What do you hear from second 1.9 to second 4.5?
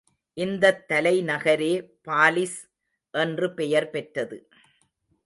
பாலிஸ் என்று பெயர் பெற்றது.